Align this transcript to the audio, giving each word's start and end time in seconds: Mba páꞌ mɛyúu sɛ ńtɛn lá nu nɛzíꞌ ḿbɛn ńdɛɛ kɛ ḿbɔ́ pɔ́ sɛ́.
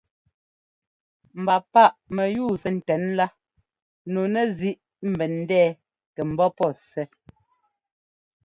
Mba 1.41 1.55
páꞌ 1.73 1.95
mɛyúu 2.15 2.51
sɛ 2.61 2.69
ńtɛn 2.77 3.03
lá 3.17 3.25
nu 4.11 4.21
nɛzíꞌ 4.33 4.77
ḿbɛn 5.13 5.33
ńdɛɛ 5.41 5.69
kɛ 6.15 6.21
ḿbɔ́ 6.31 6.49
pɔ́ 6.57 6.69
sɛ́. 6.89 7.05